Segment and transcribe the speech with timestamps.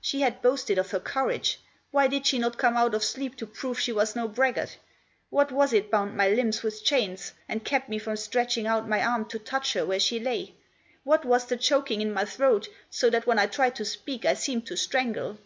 [0.00, 1.58] She had boasted of her courage.
[1.90, 4.76] Why did she not come out of sleep to prove she was no braggart?
[5.28, 9.02] What was it bound my limbs with chains, and kept me from stretching out my
[9.04, 10.54] arm to touch her where she lay?
[11.02, 14.34] What was the choking in my throat, so that when I tried to speak I
[14.34, 15.36] seemed to strangle